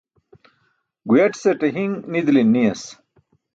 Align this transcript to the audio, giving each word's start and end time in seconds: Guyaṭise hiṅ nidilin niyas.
Guyaṭise 1.07 1.51
hiṅ 1.75 1.93
nidilin 2.11 2.49
niyas. 2.53 2.83